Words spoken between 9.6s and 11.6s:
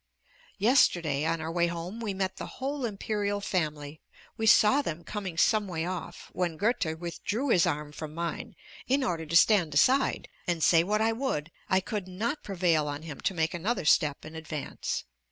aside; and say what I would,